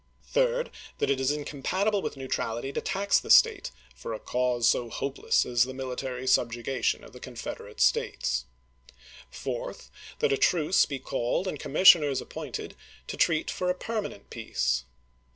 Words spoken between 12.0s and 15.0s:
appointed to treat for a permanent peace.